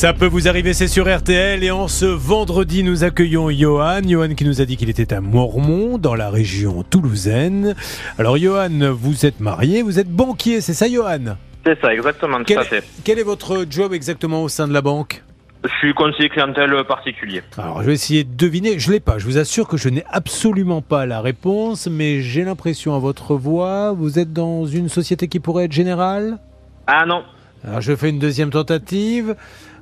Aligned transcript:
Ça 0.00 0.14
peut 0.14 0.24
vous 0.24 0.48
arriver, 0.48 0.72
c'est 0.72 0.88
sur 0.88 1.14
RTL. 1.14 1.62
Et 1.62 1.70
en 1.70 1.86
ce 1.86 2.06
vendredi, 2.06 2.82
nous 2.82 3.04
accueillons 3.04 3.50
Johan. 3.50 4.00
Johan 4.08 4.34
qui 4.34 4.46
nous 4.46 4.62
a 4.62 4.64
dit 4.64 4.78
qu'il 4.78 4.88
était 4.88 5.12
à 5.12 5.20
Mormont, 5.20 5.98
dans 5.98 6.14
la 6.14 6.30
région 6.30 6.82
toulousaine. 6.82 7.76
Alors, 8.18 8.38
Johan, 8.38 8.94
vous 8.94 9.26
êtes 9.26 9.40
marié, 9.40 9.82
vous 9.82 9.98
êtes 9.98 10.08
banquier, 10.08 10.62
c'est 10.62 10.72
ça, 10.72 10.88
Johan? 10.88 11.36
C'est 11.66 11.78
ça, 11.82 11.92
exactement, 11.92 12.42
quel, 12.46 12.60
quel 13.04 13.18
est 13.18 13.22
votre 13.22 13.66
job 13.68 13.92
exactement 13.92 14.42
au 14.42 14.48
sein 14.48 14.66
de 14.66 14.72
la 14.72 14.80
banque? 14.80 15.22
Je 15.64 15.70
suis 15.80 15.92
conseiller 15.92 16.30
clientèle 16.30 16.74
particulier. 16.88 17.42
Alors, 17.58 17.82
je 17.82 17.88
vais 17.88 17.92
essayer 17.92 18.24
de 18.24 18.34
deviner. 18.34 18.78
Je 18.78 18.90
l'ai 18.92 19.00
pas. 19.00 19.18
Je 19.18 19.26
vous 19.26 19.36
assure 19.36 19.68
que 19.68 19.76
je 19.76 19.90
n'ai 19.90 20.04
absolument 20.10 20.80
pas 20.80 21.04
la 21.04 21.20
réponse, 21.20 21.88
mais 21.88 22.22
j'ai 22.22 22.44
l'impression 22.44 22.96
à 22.96 22.98
votre 22.98 23.34
voix, 23.34 23.92
vous 23.92 24.18
êtes 24.18 24.32
dans 24.32 24.64
une 24.64 24.88
société 24.88 25.28
qui 25.28 25.40
pourrait 25.40 25.66
être 25.66 25.72
générale? 25.72 26.38
Ah 26.86 27.04
non, 27.04 27.22
Alors, 27.68 27.82
je 27.82 27.94
fais 27.94 28.08
une 28.08 28.18
deuxième 28.18 28.48
tentative. 28.48 29.36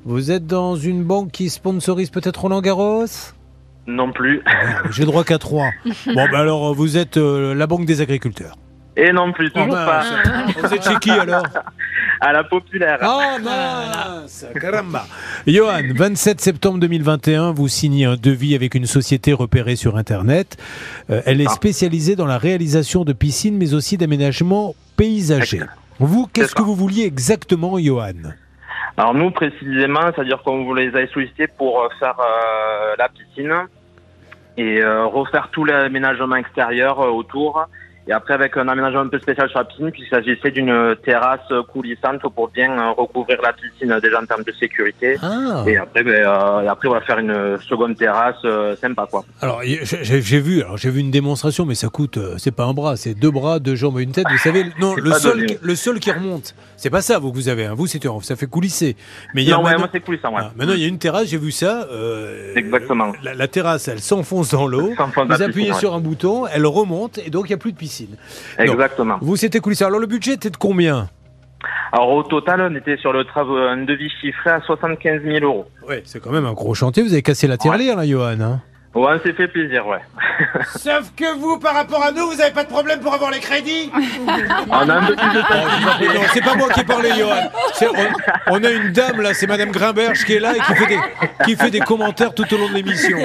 Vous 0.04 0.30
êtes 0.30 0.46
dans 0.46 0.76
une 0.76 1.04
banque 1.04 1.30
qui 1.32 1.50
sponsorise 1.50 2.10
peut-être 2.10 2.40
Roland 2.42 2.60
Garros? 2.60 3.04
Non 3.86 4.12
plus. 4.12 4.42
Merde, 4.46 4.86
J'ai 4.90 5.04
droit 5.04 5.24
qu'à 5.24 5.38
trois. 5.38 5.70
Bon, 6.06 6.26
ben 6.30 6.34
alors, 6.40 6.74
vous 6.74 6.96
êtes 6.96 7.16
euh, 7.16 7.54
la 7.54 7.66
banque 7.66 7.86
des 7.86 8.00
agriculteurs. 8.00 8.56
Et 8.96 9.12
non 9.12 9.32
plus, 9.32 9.50
toujours 9.52 9.76
Ah, 9.76 10.02
pas. 10.24 10.68
Vous 10.68 10.74
êtes 10.74 10.82
chez 10.88 10.96
qui 10.96 11.10
alors? 11.10 11.42
À 12.20 12.32
la 12.32 12.42
populaire. 12.42 12.98
Ah 13.00 13.36
mince 13.40 14.44
Caramba 14.60 15.06
Johan, 15.46 15.82
27 15.94 16.40
septembre 16.40 16.80
2021, 16.80 17.52
vous 17.52 17.68
signez 17.68 18.06
un 18.06 18.16
devis 18.16 18.56
avec 18.56 18.74
une 18.74 18.86
société 18.86 19.32
repérée 19.32 19.76
sur 19.76 19.96
Internet. 19.96 20.56
Euh, 21.10 21.22
elle 21.26 21.40
est 21.40 21.46
Ah. 21.48 21.52
spécialisée 21.52 22.16
dans 22.16 22.26
la 22.26 22.36
réalisation 22.38 23.04
de 23.04 23.12
piscines, 23.12 23.56
mais 23.56 23.72
aussi 23.72 23.96
d'aménagements 23.98 24.74
paysagers. 24.96 25.62
Vous, 26.00 26.26
qu'est-ce 26.32 26.56
que 26.56 26.62
vous 26.62 26.74
vouliez 26.74 27.04
exactement, 27.04 27.78
Johan? 27.78 28.14
Alors 28.98 29.14
nous, 29.14 29.30
précisément, 29.30 30.10
c'est-à-dire 30.12 30.42
qu'on 30.42 30.64
vous 30.64 30.74
les 30.74 30.92
a 30.96 31.06
sollicités 31.06 31.46
pour 31.46 31.82
euh, 31.82 31.88
faire 32.00 32.18
euh, 32.18 32.96
la 32.98 33.08
piscine 33.08 33.54
et 34.56 34.82
euh, 34.82 35.06
refaire 35.06 35.50
tout 35.52 35.64
l'aménagement 35.64 36.34
extérieur 36.34 36.98
autour. 36.98 37.64
Et 38.08 38.12
après, 38.12 38.32
avec 38.34 38.56
un 38.56 38.66
aménagement 38.68 39.00
un 39.02 39.08
peu 39.08 39.18
spécial 39.18 39.50
sur 39.50 39.58
la 39.58 39.66
piscine, 39.66 39.90
puisqu'il 39.90 40.08
s'agissait 40.10 40.50
d'une 40.50 40.96
terrasse 41.04 41.40
coulissante 41.70 42.22
pour 42.34 42.48
bien 42.48 42.70
euh, 42.78 42.90
recouvrir 42.92 43.38
la 43.42 43.52
piscine 43.52 43.98
déjà 44.02 44.20
en 44.22 44.24
termes 44.24 44.44
de 44.44 44.52
sécurité. 44.58 45.16
Ah 45.22 45.62
Et 45.66 45.76
après, 45.76 46.02
ben, 46.02 46.12
euh, 46.14 46.62
et 46.62 46.68
après, 46.68 46.88
on 46.88 46.92
va 46.92 47.02
faire 47.02 47.18
une 47.18 47.58
seconde 47.68 47.96
terrasse 47.98 48.36
euh, 48.46 48.74
sympa, 48.76 49.06
quoi. 49.10 49.24
Alors, 49.42 49.60
j'ai 49.62 50.40
vu, 50.40 50.62
alors 50.62 50.78
j'ai 50.78 50.88
vu 50.88 51.00
une 51.00 51.10
démonstration, 51.10 51.66
mais 51.66 51.74
ça 51.74 51.88
coûte, 51.90 52.16
euh, 52.16 52.36
c'est 52.38 52.50
pas 52.54 52.64
un 52.64 52.72
bras, 52.72 52.96
c'est 52.96 53.12
deux 53.12 53.30
bras, 53.30 53.58
deux 53.58 53.74
jambes 53.74 53.98
et 53.98 54.02
une 54.04 54.12
tête. 54.12 54.26
Vous 54.30 54.38
savez, 54.38 54.64
non, 54.80 54.94
le 54.96 55.12
sol, 55.12 55.40
donné. 55.40 55.58
le 55.60 55.74
sol 55.76 56.00
qui 56.00 56.10
remonte, 56.10 56.54
c'est 56.78 56.88
pas 56.90 57.02
ça, 57.02 57.18
vous 57.18 57.30
que 57.30 57.36
vous 57.36 57.48
avez. 57.50 57.66
hein. 57.66 57.74
Vous, 57.76 57.86
c'est 57.86 58.02
ça 58.22 58.36
fait 58.36 58.46
coulisser. 58.46 58.96
Mais 59.34 59.42
il 59.42 59.48
y 59.50 59.52
a 59.52 59.56
Non, 59.58 59.64
ouais, 59.64 59.76
moi, 59.76 59.88
c'est 59.92 60.00
coulissant, 60.00 60.30
ouais. 60.30 60.40
Ah, 60.42 60.52
maintenant, 60.56 60.72
il 60.74 60.80
y 60.80 60.84
a 60.84 60.88
une 60.88 60.98
terrasse, 60.98 61.26
j'ai 61.28 61.36
vu 61.36 61.50
ça. 61.50 61.86
Exactement. 62.56 63.12
La, 63.22 63.34
la 63.34 63.48
terrasse, 63.48 63.86
elle 63.88 64.00
s'enfonce 64.00 64.52
dans 64.52 64.66
l'eau. 64.66 64.92
Vous 64.96 65.42
appuyez 65.42 65.68
piscine, 65.68 65.74
sur 65.74 65.94
un 65.94 66.00
bouton, 66.00 66.46
elle 66.46 66.64
remonte 66.66 67.18
et 67.18 67.28
donc 67.28 67.46
il 67.46 67.48
n'y 67.48 67.54
a 67.54 67.58
plus 67.58 67.72
de 67.72 67.76
piscine. 67.76 67.97
Exactement. 68.58 69.18
Vous, 69.20 69.36
c'était 69.36 69.60
coulissé. 69.60 69.84
Alors, 69.84 70.00
le 70.00 70.06
budget 70.06 70.34
était 70.34 70.50
de 70.50 70.56
combien? 70.56 71.08
Alors 71.90 72.10
au 72.12 72.22
total, 72.22 72.60
on 72.70 72.76
était 72.76 72.96
sur 72.98 73.12
le 73.12 73.24
travail, 73.24 73.56
un 73.70 73.84
devis 73.84 74.10
chiffré 74.20 74.50
à 74.50 74.60
75 74.60 75.22
000 75.22 75.38
euros. 75.44 75.66
Oui, 75.88 75.96
c'est 76.04 76.20
quand 76.20 76.30
même 76.30 76.44
un 76.46 76.52
gros 76.52 76.74
chantier. 76.74 77.02
Vous 77.02 77.12
avez 77.12 77.22
cassé 77.22 77.46
la 77.48 77.56
tirelire, 77.56 77.96
là, 77.96 78.06
Johan. 78.06 78.40
hein? 78.40 78.60
Ouais, 78.98 79.14
on 79.14 79.20
s'est 79.22 79.32
fait 79.32 79.48
plaisir, 79.48 79.86
ouais. 79.86 79.98
Sauf 80.76 81.12
que 81.16 81.38
vous, 81.38 81.58
par 81.58 81.74
rapport 81.74 82.02
à 82.04 82.10
nous, 82.10 82.26
vous 82.30 82.40
avez 82.40 82.52
pas 82.52 82.64
de 82.64 82.68
problème 82.68 83.00
pour 83.00 83.14
avoir 83.14 83.30
les 83.30 83.38
crédits 83.38 83.90
On 84.70 84.88
a 84.88 84.94
un 84.94 85.04
peu 85.06 85.14
plus 85.14 85.28
de 85.34 85.40
temps. 85.40 86.14
non, 86.14 86.20
c'est 86.32 86.44
pas 86.44 86.54
moi 86.56 86.68
qui 86.70 86.80
ai 86.80 86.84
parlé, 86.84 87.10
Johan. 87.16 87.50
C'est- 87.74 87.86
On, 87.88 88.54
on 88.56 88.64
a 88.64 88.70
une 88.70 88.92
dame, 88.92 89.20
là, 89.20 89.34
c'est 89.34 89.46
Madame 89.46 89.70
Grimberge 89.70 90.24
qui 90.24 90.34
est 90.34 90.40
là 90.40 90.52
et 90.56 90.60
qui 90.60 90.74
fait 90.74 90.86
des, 90.86 90.98
qui 91.44 91.56
fait 91.56 91.70
des 91.70 91.80
commentaires 91.80 92.34
tout 92.34 92.52
au 92.52 92.58
long 92.58 92.68
de 92.68 92.74
l'émission. 92.74 93.18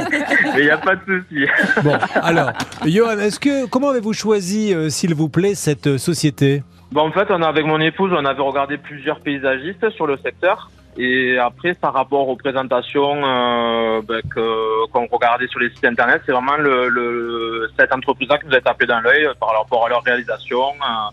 Mais 0.54 0.60
il 0.60 0.66
n'y 0.66 0.70
a 0.70 0.78
pas 0.78 0.96
de 0.96 1.02
souci. 1.06 1.46
Bon, 1.84 1.98
alors, 2.22 2.52
Johan, 2.86 3.18
est-ce 3.20 3.40
que, 3.40 3.66
comment 3.68 3.90
avez-vous 3.90 4.14
choisi, 4.14 4.74
euh, 4.74 4.90
s'il 4.90 5.16
vous 5.16 5.30
plaît, 5.30 5.56
cette 5.56 5.88
euh, 5.88 5.98
société? 5.98 6.62
Bon, 6.92 7.08
en 7.08 7.12
fait, 7.12 7.26
on 7.32 7.42
a, 7.42 7.48
avec 7.48 7.66
mon 7.66 7.80
épouse, 7.80 8.12
on 8.16 8.26
avait 8.26 8.42
regardé 8.42 8.78
plusieurs 8.78 9.20
paysagistes 9.22 9.90
sur 9.92 10.06
le 10.06 10.18
secteur. 10.18 10.70
Et 10.96 11.38
après, 11.40 11.74
par 11.74 11.94
rapport 11.94 12.28
aux 12.30 12.36
présentations 12.36 13.26
euh, 13.26 14.02
ben, 14.04 14.22
que- 14.30 14.88
qu'on 14.92 15.08
regardait 15.08 15.48
sur 15.48 15.60
les 15.60 15.70
sites 15.72 15.86
internet, 15.86 16.22
c'est 16.26 16.32
vraiment 16.32 16.58
le, 16.58 16.88
le, 16.90 17.70
cette 17.80 17.92
entreprise-là 17.94 18.38
qui 18.38 18.46
nous 18.48 18.56
a 18.56 18.62
tapé 18.62 18.86
dans 18.86 19.00
l'œil 19.00 19.26
euh, 19.26 19.34
par 19.40 19.58
rapport 19.58 19.86
à 19.86 19.90
leur 19.90 20.04
réalisation 20.04 20.62
euh, 20.62 21.10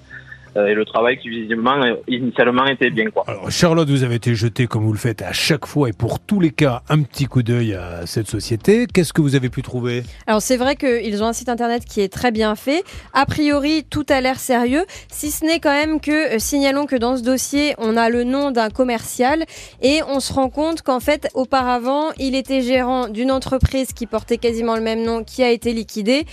et 0.56 0.74
le 0.74 0.84
travail 0.84 1.18
qui 1.18 1.28
visiblement 1.28 1.82
euh, 1.82 1.94
initialement 2.08 2.66
était 2.66 2.90
bien 2.90 3.10
quoi. 3.10 3.24
Alors, 3.26 3.50
Charlotte, 3.50 3.88
vous 3.88 4.02
avez 4.02 4.16
été 4.16 4.34
jetée, 4.34 4.66
comme 4.66 4.84
vous 4.84 4.92
le 4.92 4.98
faites 4.98 5.22
à 5.22 5.32
chaque 5.32 5.66
fois 5.66 5.88
et 5.88 5.92
pour 5.92 6.20
tous 6.20 6.40
les 6.40 6.50
cas, 6.50 6.82
un 6.88 7.02
petit 7.02 7.26
coup 7.26 7.42
d'œil 7.42 7.74
à 7.74 8.06
cette 8.06 8.28
société. 8.28 8.86
Qu'est-ce 8.92 9.12
que 9.12 9.20
vous 9.20 9.34
avez 9.34 9.48
pu 9.48 9.62
trouver? 9.62 10.02
Alors 10.26 10.42
c'est 10.42 10.56
vrai 10.56 10.76
qu'ils 10.76 11.22
ont 11.22 11.26
un 11.26 11.32
site 11.32 11.48
internet 11.48 11.84
qui 11.84 12.00
est 12.00 12.12
très 12.12 12.32
bien 12.32 12.56
fait. 12.56 12.84
A 13.12 13.26
priori, 13.26 13.84
tout 13.88 14.06
a 14.08 14.20
l'air 14.20 14.38
sérieux, 14.38 14.84
si 15.08 15.30
ce 15.30 15.44
n'est 15.44 15.60
quand 15.60 15.72
même 15.72 16.00
que, 16.00 16.36
euh, 16.36 16.38
signalons 16.38 16.86
que 16.86 16.96
dans 16.96 17.16
ce 17.16 17.22
dossier, 17.22 17.74
on 17.78 17.96
a 17.96 18.08
le 18.08 18.24
nom 18.24 18.50
d'un 18.50 18.70
commercial 18.70 19.44
et 19.82 20.00
on 20.08 20.20
se 20.20 20.32
rend 20.32 20.48
compte 20.48 20.82
qu'en 20.82 21.00
fait, 21.00 21.28
auparavant, 21.34 22.10
il 22.18 22.34
était 22.34 22.62
gérant 22.62 23.08
d'une 23.08 23.30
entreprise 23.30 23.92
qui 23.92 24.06
portait 24.06 24.38
quasiment 24.38 24.74
le 24.74 24.82
même 24.82 25.02
nom, 25.02 25.24
qui 25.24 25.42
a 25.42 25.50
été 25.50 25.72
liquidée. 25.72 26.24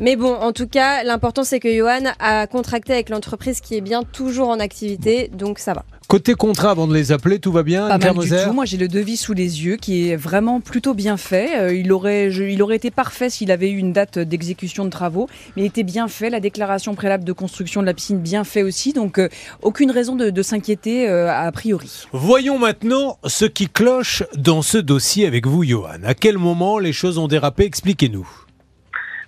Mais 0.00 0.16
bon, 0.16 0.32
en 0.34 0.52
tout 0.52 0.66
cas, 0.66 1.04
l'important 1.04 1.44
c'est 1.44 1.60
que 1.60 1.72
Johan 1.72 2.10
a 2.18 2.46
contracté 2.46 2.92
avec 2.94 3.10
l'entreprise 3.10 3.60
qui 3.60 3.76
est 3.76 3.80
bien 3.82 4.02
toujours 4.02 4.48
en 4.48 4.58
activité, 4.58 5.30
donc 5.32 5.58
ça 5.58 5.74
va. 5.74 5.84
Côté 6.08 6.34
contrat, 6.34 6.70
avant 6.72 6.88
de 6.88 6.94
les 6.94 7.12
appeler, 7.12 7.38
tout 7.38 7.52
va 7.52 7.62
bien 7.62 7.86
Pas 7.86 7.98
mal 7.98 8.10
du 8.10 8.16
Moser 8.16 8.44
tout. 8.46 8.52
Moi, 8.52 8.64
j'ai 8.64 8.78
le 8.78 8.88
devis 8.88 9.16
sous 9.16 9.32
les 9.32 9.64
yeux 9.64 9.76
qui 9.76 10.08
est 10.10 10.16
vraiment 10.16 10.60
plutôt 10.60 10.92
bien 10.92 11.16
fait. 11.16 11.56
Euh, 11.56 11.72
il, 11.72 11.92
aurait, 11.92 12.32
je- 12.32 12.42
il 12.42 12.60
aurait 12.62 12.74
été 12.74 12.90
parfait 12.90 13.30
s'il 13.30 13.52
avait 13.52 13.70
eu 13.70 13.76
une 13.76 13.92
date 13.92 14.18
d'exécution 14.18 14.84
de 14.84 14.90
travaux, 14.90 15.28
mais 15.54 15.62
il 15.62 15.66
était 15.66 15.84
bien 15.84 16.08
fait. 16.08 16.28
La 16.28 16.40
déclaration 16.40 16.96
préalable 16.96 17.22
de 17.22 17.32
construction 17.32 17.80
de 17.80 17.86
la 17.86 17.94
piscine 17.94 18.18
bien 18.18 18.42
fait 18.42 18.64
aussi. 18.64 18.92
Donc, 18.92 19.18
euh, 19.18 19.28
aucune 19.62 19.92
raison 19.92 20.16
de, 20.16 20.30
de 20.30 20.42
s'inquiéter 20.42 21.08
euh, 21.08 21.30
a 21.30 21.52
priori. 21.52 22.06
Voyons 22.12 22.58
maintenant 22.58 23.18
ce 23.26 23.44
qui 23.44 23.68
cloche 23.68 24.24
dans 24.36 24.62
ce 24.62 24.78
dossier 24.78 25.26
avec 25.28 25.46
vous, 25.46 25.62
Johan. 25.62 26.02
À 26.04 26.14
quel 26.14 26.38
moment 26.38 26.80
les 26.80 26.92
choses 26.92 27.18
ont 27.18 27.28
dérapé? 27.28 27.62
Expliquez-nous. 27.66 28.28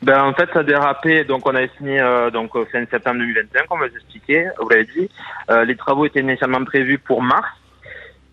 Ben, 0.02 0.24
en 0.24 0.32
fait, 0.34 0.48
ça 0.52 0.60
a 0.60 0.62
dérapé. 0.64 1.24
Donc, 1.24 1.46
on 1.46 1.54
a 1.54 1.66
signé 1.76 2.00
euh, 2.00 2.30
donc 2.30 2.52
fin 2.70 2.84
septembre 2.90 3.18
2021, 3.18 3.66
comme 3.68 3.78
vous 3.78 3.84
expliqué, 3.84 4.48
vous 4.60 4.68
l'avez 4.68 4.84
dit. 4.84 5.08
Euh, 5.50 5.64
les 5.64 5.76
travaux 5.76 6.06
étaient 6.06 6.20
initialement 6.20 6.64
prévus 6.64 6.98
pour 6.98 7.22
mars 7.22 7.48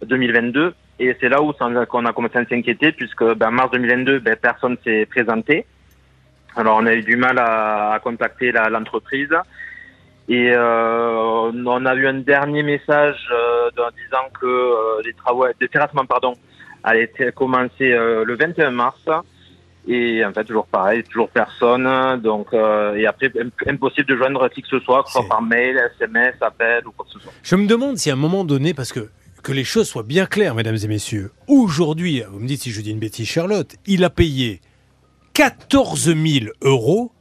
2022. 0.06 0.74
Et 1.00 1.16
c'est 1.22 1.30
là 1.30 1.42
où 1.42 1.54
qu'on 1.54 2.06
a 2.06 2.14
commencé 2.14 2.38
à 2.38 2.46
s'inquiéter, 2.46 2.92
puisque 2.92 3.24
ben, 3.36 3.52
mars 3.52 3.72
2022, 3.72 4.20
ben, 4.20 4.36
personne 4.36 4.78
s'est 4.84 5.06
présenté. 5.06 5.66
Alors, 6.56 6.78
on 6.78 6.86
a 6.88 6.94
eu 6.94 7.04
du 7.04 7.16
mal 7.16 7.38
à, 7.38 7.92
à 7.94 8.00
contacter 8.00 8.52
l'entreprise. 8.52 9.30
Et 10.30 10.52
euh, 10.52 11.52
on 11.66 11.86
a 11.86 11.96
eu 11.96 12.08
un 12.08 12.20
dernier 12.20 12.62
message 12.62 13.18
euh, 13.32 13.70
disant 13.72 14.30
que 14.40 14.46
euh, 14.46 15.02
les 15.04 15.14
travaux 15.14 15.48
de 15.60 15.66
terrassement 15.66 16.06
pardon, 16.06 16.34
allaient 16.84 17.12
commencer 17.36 17.92
euh, 17.92 18.24
le 18.26 18.36
21 18.36 18.70
mars. 18.70 19.02
Et 19.92 20.24
en 20.24 20.32
fait, 20.32 20.44
toujours 20.46 20.68
pareil, 20.68 21.04
toujours 21.04 21.30
personne. 21.30 22.22
Donc, 22.22 22.48
euh, 22.54 22.94
et 22.96 23.08
après, 23.08 23.28
imp- 23.40 23.68
impossible 23.68 24.08
de 24.08 24.16
joindre 24.16 24.48
qui 24.50 24.62
que 24.62 24.68
ce 24.68 24.80
soit, 24.80 25.02
que 25.04 25.10
ce 25.10 25.14
soit 25.14 25.28
par 25.28 25.42
mail, 25.42 25.78
SMS, 26.00 26.36
appel 26.42 26.86
ou 26.88 26.92
quoi 26.92 27.06
que 27.06 27.12
ce 27.14 27.20
soit. 27.20 27.32
Je 27.42 27.56
me 27.56 27.66
demande 27.66 27.98
si 27.98 28.10
à 28.10 28.14
un 28.14 28.18
moment 28.18 28.44
donné, 28.46 28.74
parce 28.76 28.94
que 28.94 29.10
que 29.42 29.52
les 29.54 29.64
choses 29.64 29.88
soient 29.88 30.04
bien 30.04 30.26
claires, 30.26 30.54
mesdames 30.54 30.76
et 30.84 30.88
messieurs, 30.88 31.32
aujourd'hui, 31.48 32.22
vous 32.30 32.40
me 32.40 32.46
dites 32.48 32.62
si 32.62 32.72
je 32.72 32.82
dis 32.82 32.92
une 32.92 33.00
bêtise, 33.00 33.26
Charlotte, 33.28 33.74
il 33.88 34.04
a 34.04 34.10
payé 34.10 34.60
14 35.34 36.14
000 36.16 36.52
euros 36.62 37.12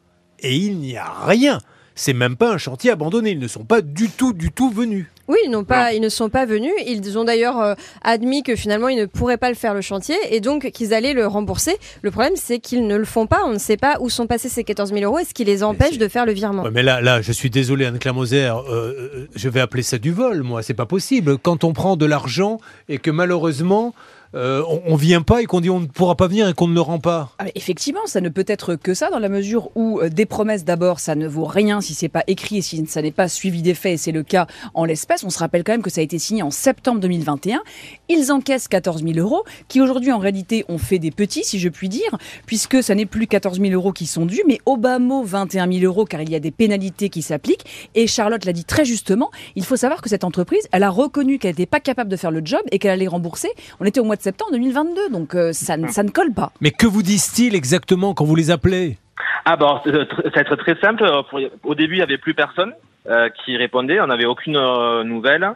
et 0.41 0.57
il 0.57 0.79
n'y 0.79 0.97
a 0.97 1.09
rien. 1.25 1.59
C'est 1.95 2.13
même 2.13 2.37
pas 2.37 2.53
un 2.53 2.59
chantier 2.59 2.91
abandonné. 2.91 3.31
Ils 3.31 3.39
ne 3.39 3.49
sont 3.49 3.65
pas 3.65 3.81
du 3.83 4.09
tout, 4.11 4.33
du 4.33 4.51
tout 4.53 4.71
venus. 4.71 5.07
Oui, 5.29 5.37
ils, 5.45 5.51
n'ont 5.51 5.65
pas, 5.65 5.93
ils 5.93 6.01
ne 6.01 6.09
sont 6.09 6.31
pas 6.31 6.47
venus. 6.47 6.73
Ils 6.87 7.19
ont 7.19 7.25
d'ailleurs 7.25 7.61
euh, 7.61 7.75
admis 8.03 8.43
que 8.43 8.57
finalement, 8.57 8.89
ils 8.89 8.99
ne 8.99 9.05
pourraient 9.05 9.37
pas 9.37 9.51
le 9.51 9.55
faire 9.55 9.75
le 9.75 9.83
chantier 9.83 10.17
et 10.31 10.41
donc 10.41 10.71
qu'ils 10.71 10.95
allaient 10.95 11.13
le 11.13 11.27
rembourser. 11.27 11.77
Le 12.03 12.11
problème, 12.11 12.33
c'est 12.37 12.59
qu'ils 12.59 12.87
ne 12.87 12.97
le 12.97 13.05
font 13.05 13.27
pas. 13.27 13.43
On 13.45 13.53
ne 13.53 13.59
sait 13.59 13.77
pas 13.77 13.99
où 14.01 14.09
sont 14.09 14.27
passés 14.27 14.49
ces 14.49 14.65
14 14.65 14.93
000 14.93 15.05
euros 15.05 15.19
et 15.19 15.25
ce 15.25 15.35
qui 15.35 15.45
les 15.45 15.63
empêche 15.63 15.99
de 15.99 16.09
faire 16.09 16.25
le 16.25 16.33
virement. 16.33 16.63
Ouais, 16.63 16.71
mais 16.73 16.83
là, 16.83 17.01
là, 17.01 17.21
je 17.21 17.33
suis 17.33 17.51
désolé, 17.51 17.85
Anne-Claire 17.85 18.15
Moser, 18.15 18.47
euh, 18.47 18.63
euh, 18.71 19.27
je 19.35 19.49
vais 19.49 19.61
appeler 19.61 19.83
ça 19.83 19.99
du 19.99 20.13
vol, 20.13 20.43
moi. 20.43 20.63
C'est 20.63 20.75
pas 20.75 20.87
possible. 20.87 21.37
Quand 21.39 21.63
on 21.65 21.73
prend 21.73 21.97
de 21.97 22.07
l'argent 22.07 22.59
et 22.89 22.99
que 22.99 23.11
malheureusement, 23.11 23.95
euh, 24.35 24.63
on, 24.69 24.83
on 24.87 24.97
vient 24.97 25.23
pas 25.23 25.43
et 25.43 25.47
qu'on 25.47 25.61
dit 25.61 25.71
on 25.71 25.81
ne 25.81 25.87
pourra 25.87 26.17
pas 26.17 26.27
venir 26.27 26.49
et 26.49 26.55
qu'on 26.55 26.69
ne 26.69 26.75
le 26.75 26.81
rend 26.81 26.99
pas. 26.99 27.33
Ah, 27.39 27.47
effectivement, 27.55 28.07
ça 28.07 28.21
ne 28.21 28.29
peut 28.29 28.45
être 28.47 28.75
que 28.75 28.95
ça, 28.95 29.11
dans 29.11 29.19
la 29.19 29.29
mesure 29.29 29.71
où 29.75 30.01
euh, 30.01 30.09
des 30.09 30.27
promesses, 30.27 30.65
d'abord, 30.65 31.01
ça 31.01 31.15
ne 31.15 31.27
vaut 31.27 31.45
rien 31.45 31.81
si 31.81 31.95
c'est 31.95 32.09
pas 32.09 32.25
écrit 32.27 32.59
et 32.59 32.63
si 32.63 32.85
ça 32.87 33.03
n'est 33.03 33.11
pas 33.11 33.29
suivi 33.29 33.63
des 33.63 33.75
faits, 33.75 33.95
et 33.95 33.97
c'est 33.97 34.13
le 34.13 34.23
cas 34.23 34.47
en 34.75 34.85
l'espèce. 34.85 35.25
On 35.25 35.31
se 35.31 35.39
rappelle 35.39 35.65
quand 35.65 35.73
même 35.73 35.83
que 35.83 35.91
ça 35.91 36.01
a 36.01 36.05
été 36.05 36.19
signé 36.19 36.43
en 36.43 36.51
septembre 36.51 37.01
2021. 37.01 37.61
Ils 38.09 38.33
encaissent 38.33 38.69
14 38.69 39.03
000 39.03 39.19
euros, 39.19 39.45
qui 39.69 39.81
aujourd'hui, 39.81 40.13
en 40.13 40.19
réalité, 40.19 40.65
ont 40.69 40.79
fait 40.79 40.99
des 40.99 41.11
petits, 41.11 41.45
si 41.45 41.59
je 41.59 41.69
puis 41.69 41.89
dire, 41.89 42.19
puisque 42.47 42.83
ça 42.83 42.95
n'est 42.95 43.07
plus 43.07 43.27
14 43.27 43.61
000 43.61 43.73
euros 43.73 43.93
qui 43.93 44.07
sont 44.07 44.27
dus, 44.27 44.43
mais 44.47 44.59
mot 44.99 45.23
21 45.23 45.71
000 45.71 45.85
euros, 45.85 46.05
car 46.05 46.23
il 46.23 46.31
y 46.31 46.35
a 46.35 46.41
des 46.41 46.51
pénalités 46.51 47.09
qui 47.09 47.23
s'appliquent. 47.23 47.65
Et 47.95 48.07
Charlotte 48.07 48.45
l'a 48.45 48.53
dit 48.53 48.65
très 48.65 48.85
justement, 48.85 49.31
il 49.57 49.65
faut 49.65 49.77
savoir 49.77 50.03
que 50.03 50.09
cette 50.09 50.25
entreprise, 50.25 50.69
elle 50.73 50.83
a 50.83 50.91
reconnu 50.91 51.39
qu'elle 51.39 51.53
n'était 51.53 51.67
pas 51.67 51.81
capable 51.81 52.11
de 52.11 52.17
faire 52.17 52.31
le 52.31 52.43
job 52.45 52.61
et 52.71 52.79
qu'elle 52.79 52.93
allait 52.93 53.09
rembourser. 53.09 53.49
On 53.81 53.85
était 53.85 54.01
au 54.01 54.05
mois 54.05 54.17
de 54.19 54.23
septembre 54.23 54.53
2022, 54.53 55.09
donc 55.11 55.35
euh, 55.35 55.53
ça, 55.53 55.77
ne- 55.77 55.89
ça 55.89 56.03
ne 56.03 56.11
colle 56.11 56.33
pas. 56.35 56.53
Mais 56.61 56.71
que 56.71 56.87
vous 56.87 57.03
disent-ils 57.03 57.55
exactement 57.55 58.15
quand 58.15 58.25
vous 58.25 58.37
les 58.37 58.51
appelez? 58.51 58.99
Ah 59.45 59.57
bon, 59.57 59.81
ça 59.85 59.91
va 59.91 60.41
être 60.41 60.57
très 60.57 60.77
simple. 60.81 61.05
Pour- 61.31 61.41
Au 61.65 61.75
début, 61.75 61.95
il 61.95 61.99
y 62.01 62.03
avait 62.03 62.19
plus 62.19 62.35
personne 62.35 62.73
euh, 63.09 63.29
qui 63.45 63.57
répondait. 63.57 64.01
On 64.01 64.07
n'avait 64.09 64.27
aucune 64.27 64.57
euh, 64.57 65.03
nouvelle. 65.05 65.49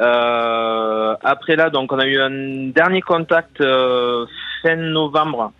Euh, 0.00 1.14
après 1.22 1.56
là, 1.56 1.70
donc 1.70 1.92
on 1.92 1.98
a 1.98 2.06
eu 2.06 2.20
un 2.20 2.68
dernier 2.70 3.00
contact 3.00 3.60
euh, 3.60 4.26
fin 4.62 4.76
novembre, 4.76 5.52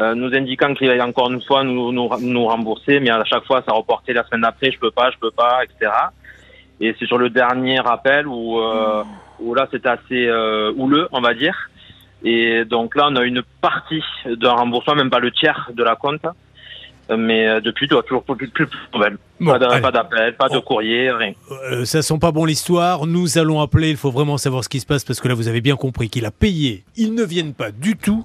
euh, 0.00 0.14
nous 0.14 0.34
indiquant 0.34 0.74
qu'il 0.74 0.90
allait 0.90 1.00
encore 1.02 1.30
une 1.30 1.40
fois 1.42 1.62
nous, 1.62 1.92
nous, 1.92 2.08
nous 2.20 2.44
rembourser, 2.46 2.98
mais 3.00 3.10
à 3.10 3.24
chaque 3.24 3.44
fois 3.44 3.62
ça 3.66 3.72
reportait 3.72 4.12
la 4.12 4.24
semaine 4.24 4.40
d'après, 4.42 4.72
je 4.72 4.78
peux 4.80 4.90
pas, 4.90 5.10
je 5.12 5.18
peux 5.18 5.30
pas, 5.30 5.60
etc. 5.64 5.92
Et 6.80 6.94
c'est 6.98 7.06
sur 7.06 7.18
le 7.18 7.30
dernier 7.30 7.78
appel 7.86 8.26
où, 8.26 8.58
euh, 8.58 9.04
où 9.38 9.54
là 9.54 9.68
c'était 9.70 9.88
assez 9.90 10.26
euh, 10.26 10.72
houleux, 10.76 11.06
on 11.12 11.20
va 11.20 11.32
dire. 11.34 11.56
Et 12.24 12.64
donc 12.64 12.96
là, 12.96 13.08
on 13.10 13.16
a 13.16 13.24
une 13.24 13.42
partie 13.60 14.02
d'un 14.26 14.52
remboursement, 14.52 14.94
même 14.96 15.10
pas 15.10 15.18
le 15.20 15.30
tiers 15.30 15.70
de 15.74 15.82
la 15.84 15.94
compte. 15.96 16.22
Mais 17.14 17.46
euh, 17.46 17.60
depuis, 17.60 17.86
tu 17.86 17.94
toujours 18.08 18.22
plus, 18.24 18.48
plus, 18.48 18.66
plus. 18.66 18.66
Bon, 19.38 19.58
pas 19.58 19.70
allez. 19.70 19.82
pas 19.82 19.92
d'appel, 19.92 20.34
pas 20.36 20.48
de 20.48 20.56
Oh. 20.56 20.62
courrier, 20.62 21.10
rien. 21.12 21.32
Euh, 21.70 21.84
ça 21.84 22.00
sent 22.00 22.18
pas 22.18 22.32
bon 22.32 22.46
l'histoire. 22.46 23.06
Nous 23.06 23.36
allons 23.36 23.60
appeler. 23.60 23.90
Il 23.90 23.98
faut 23.98 24.10
vraiment 24.10 24.38
savoir 24.38 24.64
ce 24.64 24.70
qui 24.70 24.80
se 24.80 24.86
passe 24.86 25.04
parce 25.04 25.20
que 25.20 25.28
là, 25.28 25.34
vous 25.34 25.46
avez 25.48 25.60
bien 25.60 25.76
compris 25.76 26.08
qu'il 26.08 26.24
a 26.24 26.30
payé. 26.30 26.82
Ils 26.96 27.12
ne 27.14 27.22
viennent 27.24 27.52
pas 27.52 27.70
du 27.72 27.96
tout. 27.98 28.24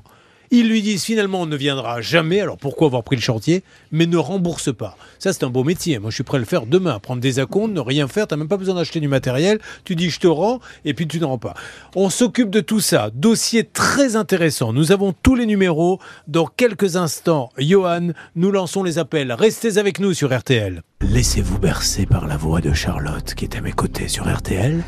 Ils 0.51 0.67
lui 0.67 0.81
disent 0.81 1.03
finalement 1.03 1.41
on 1.41 1.45
ne 1.45 1.55
viendra 1.55 2.01
jamais. 2.01 2.41
Alors 2.41 2.57
pourquoi 2.57 2.87
avoir 2.87 3.03
pris 3.03 3.15
le 3.15 3.21
chantier? 3.21 3.63
Mais 3.91 4.07
ne 4.07 4.17
rembourse 4.17 4.73
pas. 4.75 4.97
Ça 5.19 5.31
c'est 5.31 5.43
un 5.43 5.49
beau 5.49 5.63
métier. 5.63 5.99
Moi 5.99 6.09
je 6.09 6.15
suis 6.15 6.23
prêt 6.23 6.37
à 6.37 6.39
le 6.39 6.45
faire 6.45 6.65
demain. 6.65 6.99
Prendre 6.99 7.21
des 7.21 7.39
acomptes, 7.39 7.73
ne 7.73 7.79
rien 7.79 8.07
faire. 8.07 8.27
T'as 8.27 8.35
même 8.35 8.47
pas 8.47 8.57
besoin 8.57 8.75
d'acheter 8.75 8.99
du 8.99 9.07
matériel. 9.07 9.59
Tu 9.83 9.95
dis 9.95 10.09
je 10.09 10.19
te 10.19 10.27
rends 10.27 10.59
et 10.85 10.93
puis 10.93 11.07
tu 11.07 11.19
ne 11.19 11.25
rends 11.25 11.37
pas. 11.37 11.53
On 11.95 12.09
s'occupe 12.09 12.49
de 12.49 12.61
tout 12.61 12.79
ça. 12.79 13.11
Dossier 13.13 13.63
très 13.63 14.15
intéressant. 14.15 14.73
Nous 14.73 14.91
avons 14.91 15.13
tous 15.13 15.35
les 15.35 15.45
numéros. 15.45 15.99
Dans 16.27 16.47
quelques 16.47 16.95
instants, 16.95 17.49
Johan, 17.57 18.09
nous 18.35 18.51
lançons 18.51 18.83
les 18.83 18.97
appels. 18.97 19.31
Restez 19.31 19.77
avec 19.77 19.99
nous 19.99 20.13
sur 20.13 20.35
RTL. 20.35 20.81
Laissez-vous 21.01 21.59
bercer 21.59 22.05
par 22.05 22.27
la 22.27 22.37
voix 22.37 22.59
de 22.59 22.73
Charlotte 22.73 23.33
qui 23.35 23.45
est 23.45 23.55
à 23.55 23.61
mes 23.61 23.71
côtés 23.71 24.07
sur 24.07 24.27
RTL, 24.27 24.83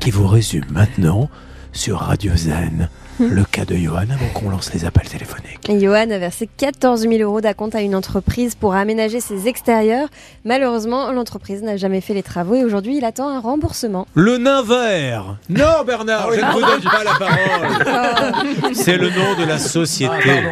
qui 0.00 0.10
vous 0.10 0.26
résume 0.26 0.66
maintenant 0.70 1.28
sur 1.72 1.98
Radio 1.98 2.32
Zen 2.36 2.88
le 3.28 3.44
cas 3.44 3.64
de 3.66 3.74
Johan 3.74 4.06
avant 4.10 4.28
qu'on 4.34 4.48
lance 4.48 4.72
les 4.72 4.84
appels 4.84 5.08
téléphoniques. 5.08 5.68
Johan 5.68 6.10
a 6.10 6.18
versé 6.18 6.48
14 6.56 7.02
000 7.02 7.14
euros 7.16 7.40
d'acompte 7.40 7.74
à 7.74 7.82
une 7.82 7.94
entreprise 7.94 8.54
pour 8.54 8.74
aménager 8.74 9.20
ses 9.20 9.46
extérieurs. 9.46 10.08
Malheureusement, 10.44 11.12
l'entreprise 11.12 11.62
n'a 11.62 11.76
jamais 11.76 12.00
fait 12.00 12.14
les 12.14 12.22
travaux 12.22 12.54
et 12.54 12.64
aujourd'hui, 12.64 12.96
il 12.96 13.04
attend 13.04 13.28
un 13.28 13.40
remboursement. 13.40 14.06
Le 14.14 14.38
nain 14.38 14.62
vert 14.62 15.36
Non 15.50 15.84
Bernard, 15.86 16.32
je 16.32 16.40
ne 16.40 16.52
vous 16.52 16.60
donne 16.60 16.82
pas 16.82 17.04
la 17.04 17.14
parole 17.18 18.74
C'est 18.74 18.96
le 18.96 19.10
nom 19.10 19.38
de 19.38 19.44
la 19.44 19.58
société. 19.58 20.42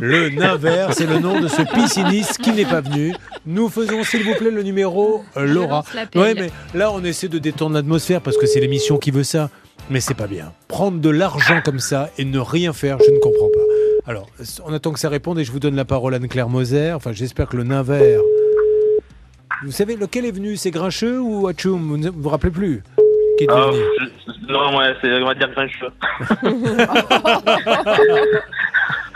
Le 0.00 0.30
nain 0.30 0.56
vert, 0.56 0.90
c'est 0.92 1.06
le 1.06 1.18
nom 1.20 1.40
de 1.40 1.48
ce 1.48 1.62
pisciniste 1.62 2.38
qui 2.38 2.52
n'est 2.52 2.66
pas 2.66 2.80
venu. 2.80 3.14
Nous 3.46 3.68
faisons, 3.68 4.02
s'il 4.02 4.24
vous 4.24 4.34
plaît, 4.34 4.50
le 4.50 4.62
numéro 4.62 5.24
euh, 5.36 5.46
Laura. 5.46 5.84
Ouais, 6.14 6.34
mais 6.34 6.50
là, 6.74 6.90
on 6.92 7.02
essaie 7.04 7.28
de 7.28 7.38
détendre 7.38 7.76
l'atmosphère 7.76 8.20
parce 8.20 8.36
que 8.36 8.46
c'est 8.46 8.60
l'émission 8.60 8.98
qui 8.98 9.10
veut 9.10 9.24
ça. 9.24 9.48
Mais 9.90 10.00
c'est 10.00 10.14
pas 10.14 10.26
bien. 10.26 10.52
Prendre 10.68 10.98
de 11.00 11.10
l'argent 11.10 11.60
comme 11.64 11.78
ça 11.78 12.10
et 12.18 12.24
ne 12.24 12.38
rien 12.40 12.72
faire, 12.72 12.98
je 13.06 13.10
ne 13.12 13.18
comprends 13.18 13.48
pas. 13.48 14.10
Alors, 14.10 14.26
on 14.64 14.72
attend 14.72 14.92
que 14.92 14.98
ça 14.98 15.08
réponde 15.08 15.38
et 15.38 15.44
je 15.44 15.52
vous 15.52 15.60
donne 15.60 15.76
la 15.76 15.84
parole 15.84 16.14
à 16.14 16.16
Anne-Claire 16.16 16.48
Moser. 16.48 16.92
Enfin, 16.92 17.12
j'espère 17.12 17.48
que 17.48 17.56
le 17.56 17.62
nain 17.64 17.82
vert. 17.82 18.20
Vous 19.64 19.72
savez, 19.72 19.96
lequel 19.96 20.24
est 20.26 20.30
venu? 20.32 20.56
C'est 20.56 20.70
Grincheux 20.70 21.18
ou 21.20 21.48
Hachoum 21.48 21.88
Vous 21.88 21.96
ne 21.96 22.10
vous, 22.10 22.28
rappelez 22.28 22.52
plus? 22.52 22.82
Qui 23.38 23.44
est 23.44 23.50
venu 23.50 23.78
je- 24.00 24.52
non, 24.52 24.76
ouais, 24.78 24.94
c'est, 25.00 25.12
on 25.12 25.26
va 25.26 25.34
dire 25.34 25.50
grincheux. 25.50 25.90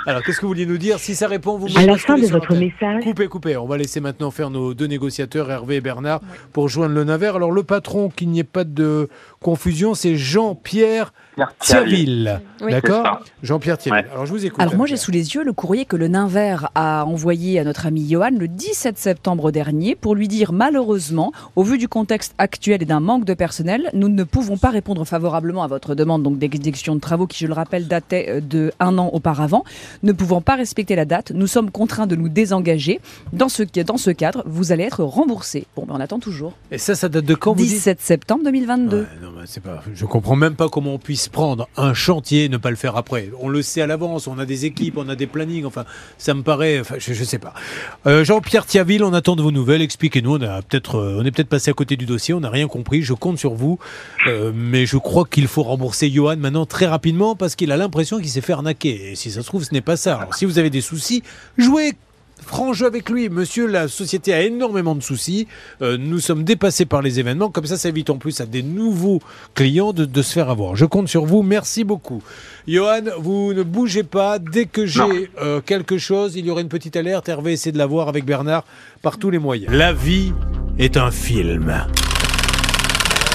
Alors, 0.07 0.23
qu'est-ce 0.23 0.39
que 0.39 0.43
vous 0.43 0.49
vouliez 0.49 0.67
nous 0.67 0.79
dire 0.79 0.99
Si 0.99 1.15
ça 1.15 1.29
répond, 1.29 1.57
vous 1.57 1.67
À 1.77 1.85
la 1.85 1.97
fin 1.97 2.17
de 2.17 2.27
votre 2.27 2.55
message, 2.55 3.03
Coupez, 3.03 3.29
coupez. 3.29 3.57
On 3.57 3.67
va 3.67 3.77
laisser 3.77 4.01
maintenant 4.01 4.31
faire 4.31 4.51
nos 4.51 4.75
deux 4.75 4.87
négociateurs, 4.87 5.51
Hervé 5.51 5.77
et 5.77 5.81
Bernard, 5.81 6.21
pour 6.53 6.69
joindre 6.69 6.95
le 6.95 7.05
Naver. 7.05 7.33
Alors, 7.35 7.53
le 7.53 7.63
patron, 7.63 8.09
qu'il 8.09 8.31
n'y 8.31 8.41
ait 8.41 8.45
pas 8.45 8.65
de 8.65 9.09
confusion, 9.41 9.95
c'est 9.95 10.17
Jean-Pierre 10.17 11.13
Thierville. 11.59 12.41
Oui. 12.61 12.73
D'accord. 12.73 13.23
Jean-Pierre 13.43 13.79
Thierville. 13.79 14.05
Ouais. 14.05 14.13
Alors, 14.13 14.27
je 14.27 14.33
vous 14.33 14.45
écoute. 14.45 14.61
Alors 14.61 14.77
moi 14.77 14.87
j'ai 14.87 14.97
sous 14.97 15.11
les 15.11 15.35
yeux 15.35 15.43
le 15.43 15.53
courrier 15.53 15.85
que 15.85 15.97
le 15.97 16.09
nain 16.09 16.27
vert 16.27 16.71
a 16.75 17.05
envoyé 17.07 17.59
à 17.59 17.65
notre 17.65 17.87
ami 17.87 18.09
Johan 18.09 18.31
le 18.39 18.49
17 18.49 18.99
septembre 18.99 19.51
dernier 19.51 19.95
pour 19.95 20.15
lui 20.15 20.29
dire 20.29 20.53
malheureusement, 20.53 21.33
au 21.57 21.63
vu 21.63 21.79
du 21.79 21.89
contexte 21.89 22.35
actuel 22.39 22.83
et 22.83 22.87
d'un 22.87 23.01
manque 23.01 23.25
de 23.25 23.35
personnel, 23.35 23.91
nous 23.95 24.09
ne 24.09 24.25
pouvons 24.25 24.59
pas 24.59 24.71
répondre 24.71 25.05
favorablement 25.05 25.63
à 25.63 25.67
votre 25.67 25.95
demande 25.95 26.23
donc 26.23 26.39
d'exécution 26.39 26.95
de 26.95 27.01
travaux 27.01 27.27
qui 27.27 27.39
je 27.39 27.47
le 27.47 27.55
rappelle 27.55 27.89
datait 27.89 28.27
euh, 28.29 28.41
de 28.41 28.73
un 28.81 28.99
an 28.99 29.11
auparavant. 29.13 29.65
Ne 30.03 30.13
pouvant 30.13 30.41
pas 30.41 30.57
respecter 30.57 30.97
la 30.97 31.05
date, 31.05 31.33
nous 31.35 31.47
sommes 31.47 31.71
contraints 31.71 32.07
de 32.07 32.17
nous 32.17 32.29
désengager. 32.29 33.01
Dans 33.33 33.49
ce, 33.49 33.63
dans 33.83 33.97
ce 33.97 34.11
cadre, 34.11 34.43
vous 34.47 34.73
allez 34.73 34.85
être 34.85 35.05
remboursé. 35.05 35.67
Bon, 35.77 35.85
ben 35.87 35.95
on 35.97 36.01
attend 36.01 36.19
toujours. 36.19 36.55
Et 36.71 36.79
ça, 36.79 36.95
ça 36.95 37.09
date 37.09 37.25
de 37.25 37.35
quand 37.35 37.53
vous 37.53 37.63
dites? 37.65 37.75
17 37.75 38.01
septembre 38.01 38.45
2022. 38.45 39.01
Ouais, 39.01 39.07
non, 39.23 39.31
pas, 39.63 39.83
je 39.95 40.05
comprends 40.07 40.37
même 40.37 40.55
pas 40.55 40.69
comment 40.69 40.95
on 40.95 40.99
puisse 40.99 41.29
prendre 41.29 41.69
un 41.77 41.95
chantier 41.95 42.45
et 42.45 42.49
ne 42.49 42.57
pas 42.57 42.71
le 42.71 42.77
faire 42.77 42.97
après. 42.97 43.31
On 43.41 43.49
le 43.49 43.63
sait 43.63 43.83
à 43.83 43.87
l'avance, 43.87 44.27
on 44.27 44.39
a 44.39 44.47
des 44.47 44.65
équipes, 44.65 44.97
on 44.97 45.09
a 45.09 45.17
des 45.17 45.27
plannings, 45.27 45.65
enfin, 45.65 45.85
ça 46.19 46.35
me 46.35 46.43
paraît, 46.43 46.81
enfin, 46.81 46.97
je, 46.99 47.13
je 47.13 47.25
sais 47.25 47.39
pas. 47.39 47.55
Euh, 48.07 48.25
Jean-Pierre 48.25 48.67
Thiaville, 48.67 49.05
on 49.05 49.13
attend 49.13 49.37
de 49.37 49.43
vos 49.43 49.53
nouvelles, 49.53 49.83
expliquez-nous, 49.83 50.37
on, 50.37 50.43
a 50.43 50.63
peut-être, 50.63 50.97
euh, 50.97 51.19
on 51.21 51.25
est 51.25 51.31
peut-être 51.31 51.49
passé 51.49 51.71
à 51.71 51.75
côté 51.75 51.97
du 51.97 52.07
dossier, 52.07 52.35
on 52.35 52.41
n'a 52.41 52.51
rien 52.51 52.69
compris, 52.69 53.03
je 53.03 53.13
compte 53.13 53.39
sur 53.39 53.55
vous, 53.55 53.79
Euh, 54.27 54.53
mais 54.55 54.87
je 54.87 54.97
crois 54.99 55.25
qu'il 55.25 55.47
faut 55.49 55.63
rembourser 55.63 56.11
Johan 56.11 56.37
maintenant 56.37 56.67
très 56.67 56.87
rapidement 56.87 57.35
parce 57.37 57.57
qu'il 57.57 57.73
a 57.73 57.77
l'impression 57.77 58.19
qu'il 58.19 58.29
s'est 58.29 58.41
fait 58.43 58.53
arnaquer. 58.53 59.13
Et 59.13 59.15
si 59.17 59.31
ça 59.31 59.41
se 59.43 59.47
trouve, 59.47 59.65
ce 59.65 59.73
n'est 59.73 59.80
pas 59.83 59.97
ça. 59.97 60.17
Alors, 60.17 60.35
si 60.35 60.45
vous 60.45 60.59
avez 60.59 60.71
des 60.71 60.81
soucis, 60.81 61.23
jouez 61.59 61.95
franc 62.43 62.73
jeu 62.73 62.87
avec 62.87 63.09
lui. 63.11 63.29
Monsieur, 63.29 63.67
la 63.67 63.89
société 63.89 64.33
a 64.33 64.43
énormément 64.43 64.95
de 64.95 65.03
soucis. 65.03 65.47
Euh, 65.83 65.97
nous 65.99 66.19
sommes 66.19 66.45
dépassés 66.45 66.87
par 66.87 67.03
les 67.03 67.21
événements. 67.21 67.51
Comme 67.51 67.67
ça, 67.67 67.77
ça 67.77 67.89
évite 67.89 68.11
en 68.11 68.17
plus 68.17 68.41
à 68.41 68.47
des 68.47 68.63
nouveaux 68.63 69.21
clients 69.55 69.93
de, 69.93 70.05
de 70.05 70.23
se 70.23 70.33
faire 70.33 70.51
avoir. 70.51 70.77
Je 70.77 70.85
compte 70.85 71.09
sur 71.09 71.25
vous. 71.25 71.43
Merci 71.43 71.85
beaucoup. 71.85 72.23
Johan, 72.67 73.03
vous 73.19 73.55
ne 73.55 73.63
bougez 73.63 74.03
pas. 74.03 74.39
Dès 74.39 74.67
que 74.67 74.87
j'ai 74.87 75.31
euh, 75.41 75.61
quelque 75.61 75.99
chose, 75.99 76.37
il 76.37 76.47
y 76.47 76.51
aura 76.51 76.61
une 76.61 76.69
petite 76.69 76.97
alerte. 76.97 77.29
Hervé 77.29 77.53
essaie 77.53 77.73
de 77.73 77.79
la 77.79 77.87
voir 77.87 78.09
avec 78.09 78.25
Bernard 78.25 78.65
par 79.03 79.19
tous 79.19 79.31
les 79.31 79.39
moyens. 79.39 79.73
La 79.73 79.93
vie 79.93 80.33
est 80.79 80.97
un 80.97 81.11
film. 81.11 81.73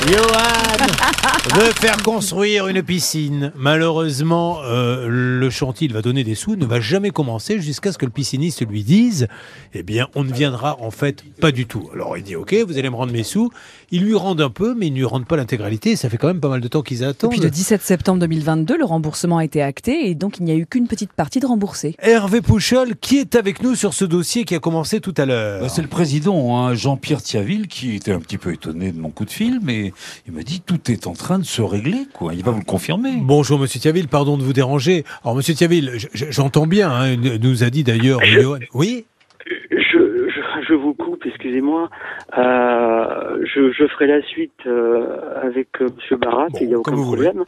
Johan 0.08 1.56
veut 1.56 1.72
faire 1.72 1.98
construire 2.04 2.68
une 2.68 2.84
piscine. 2.84 3.52
Malheureusement, 3.56 4.60
euh, 4.64 5.08
le 5.10 5.50
chantier, 5.50 5.88
il 5.88 5.94
va 5.94 6.04
donner 6.04 6.24
des 6.24 6.36
sous, 6.36 6.56
ne 6.56 6.66
va 6.66 6.80
jamais 6.80 7.10
commencer 7.10 7.60
jusqu'à 7.60 7.92
ce 7.92 7.98
que 7.98 8.06
le 8.06 8.12
pisciniste 8.12 8.68
lui 8.68 8.84
dise 8.84 9.28
Eh 9.74 9.82
bien, 9.82 10.08
on 10.14 10.24
ne 10.24 10.32
viendra 10.32 10.78
en 10.80 10.92
fait 10.92 11.24
pas 11.42 11.52
du 11.52 11.66
tout. 11.66 11.90
Alors 11.94 12.18
il 12.18 12.24
dit 12.24 12.36
Ok, 12.36 12.54
vous 12.68 12.78
allez 12.78 12.90
me 12.90 12.96
rendre 12.96 13.14
mes 13.14 13.24
sous. 13.24 13.50
Ils 13.90 14.04
lui 14.04 14.16
rendent 14.16 14.42
un 14.42 14.50
peu, 14.52 14.76
mais 14.76 14.88
ils 14.88 14.92
ne 14.92 14.98
lui 14.98 15.06
rendent 15.06 15.26
pas 15.26 15.38
l'intégralité. 15.38 15.96
Ça 15.96 16.10
fait 16.10 16.18
quand 16.18 16.28
même 16.28 16.40
pas 16.40 16.50
mal 16.50 16.62
de 16.62 16.68
temps 16.68 16.84
qu'ils 16.84 17.04
attendent. 17.04 17.32
Depuis 17.32 17.44
le 17.44 17.50
17 17.50 17.82
septembre 17.82 18.20
2022, 18.20 18.78
le 18.78 18.86
remboursement 18.86 19.40
a 19.40 19.46
été 19.46 19.64
acté 19.64 20.10
et 20.10 20.14
donc 20.14 20.38
il 20.38 20.46
n'y 20.46 20.52
a 20.52 20.56
eu 20.56 20.68
qu'une 20.68 20.88
petite 20.88 21.14
partie 21.14 21.40
de 21.40 21.48
remboursée. 21.48 21.96
Hervé 22.00 22.42
Pouchol, 22.42 22.96
qui 22.96 23.18
est 23.18 23.36
avec 23.36 23.64
nous 23.64 23.74
sur 23.74 23.96
ce 23.96 24.06
dossier 24.06 24.46
qui 24.46 24.54
a 24.54 24.60
commencé 24.60 25.00
tout 25.00 25.14
à 25.18 25.26
l'heure 25.26 25.62
Bah, 25.62 25.70
c'est 25.70 25.82
le 25.82 25.88
président, 25.88 26.58
hein, 26.58 26.76
Jean-Pierre 26.76 27.24
Thiaville, 27.24 27.68
qui 27.68 27.96
était 27.96 28.12
un 28.12 28.20
petit 28.20 28.38
peu 28.38 28.54
étonné 28.54 28.92
de 28.92 29.00
mon 29.00 29.10
coup 29.10 29.26
de 29.26 29.32
fil, 29.32 29.60
mais 29.64 29.94
il 30.28 30.34
m'a 30.34 30.44
dit 30.44 30.62
tout 30.62 30.92
est 30.92 31.08
en 31.08 31.14
train 31.14 31.40
de 31.40 31.46
se 31.46 31.62
régler, 31.62 32.08
quoi. 32.14 32.34
Il 32.34 32.44
va 32.44 32.52
vous 32.52 32.60
le 32.60 32.66
confirmer. 32.66 33.14
Bonjour 33.18 33.60
Monsieur 33.60 33.80
Thiaville, 33.80 34.08
pardon 34.08 34.38
de 34.38 34.44
vous 34.44 34.54
déranger. 34.54 35.06
Alors 35.24 35.36
Monsieur 35.36 35.54
Thiaville, 35.54 35.98
j'entends 36.14 36.68
bien, 36.68 36.92
hein, 36.92 37.12
il 37.12 37.40
nous 37.42 37.64
a 37.64 37.70
dit 37.70 37.84
d'ailleurs 37.84 38.24
Johan. 38.26 38.60
Oui 38.74 39.06
Je, 40.68 40.74
vous 40.74 40.94
coupe, 40.94 41.26
excusez-moi. 41.26 41.90
Euh, 42.38 43.40
je, 43.44 43.72
je 43.72 43.88
ferai 43.88 44.08
la 44.08 44.22
suite 44.24 44.52
euh, 44.66 45.18
avec 45.42 45.68
euh, 45.82 45.88
Monsieur 45.96 46.18
Barat, 46.18 46.48
Bon, 46.52 46.58
il 46.62 46.68
n'y 46.68 46.74
a 46.74 46.78
aucun 46.80 46.92
problème. 46.94 47.44